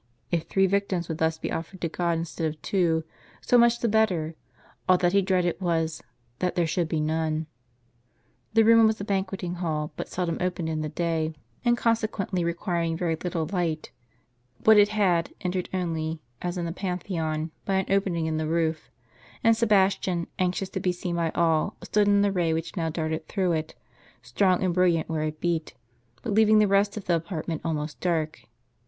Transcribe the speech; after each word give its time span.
If 0.31 0.47
three 0.47 0.65
victims 0.65 1.07
would 1.09 1.19
thus 1.19 1.37
be 1.37 1.51
offered 1.51 1.79
to 1.81 1.87
God 1.87 2.17
instead 2.17 2.47
of 2.47 2.59
two, 2.63 3.03
so 3.39 3.55
much 3.55 3.77
the 3.81 3.87
better; 3.87 4.33
all 4.89 4.97
that 4.97 5.13
he 5.13 5.21
dreaded 5.21 5.61
was, 5.61 6.01
that 6.39 6.55
there 6.55 6.65
should 6.65 6.89
be 6.89 6.99
none. 6.99 7.45
The 8.55 8.63
room 8.63 8.87
was 8.87 8.99
a 8.99 9.03
banqueting 9.05 9.57
hall 9.61 9.91
but 9.95 10.07
seldom 10.09 10.39
opened 10.41 10.69
in 10.69 10.81
the 10.81 10.89
day, 10.89 11.35
and 11.63 11.77
consequently 11.77 12.43
requiring 12.43 12.97
very 12.97 13.15
little 13.15 13.45
light; 13.53 13.91
what 14.63 14.75
it 14.79 14.89
had, 14.89 15.35
entered 15.41 15.69
only, 15.71 16.19
as 16.41 16.57
in 16.57 16.65
the 16.65 16.71
Pantheon, 16.71 17.51
by 17.65 17.75
an 17.75 17.85
opening 17.91 18.25
in 18.25 18.37
the 18.37 18.47
roof; 18.47 18.89
and 19.43 19.55
Sebastian, 19.55 20.25
anxious 20.39 20.69
to 20.69 20.79
be 20.79 20.91
seen 20.91 21.15
by 21.15 21.29
all, 21.35 21.75
stood 21.83 22.07
in 22.07 22.23
the 22.23 22.31
ray 22.31 22.53
which 22.55 22.71
^ 22.73 22.75
now 22.75 22.89
darted 22.89 23.27
through 23.27 23.51
it, 23.51 23.75
strong 24.23 24.63
and 24.63 24.73
brilliant 24.73 25.09
where 25.09 25.21
it 25.25 25.39
beat, 25.39 25.75
but 26.23 26.33
leaving 26.33 26.57
the 26.57 26.67
rest 26.67 26.97
of 26.97 27.05
the 27.05 27.21
aj)artment 27.21 27.61
almost 27.63 27.99
dark. 27.99 28.45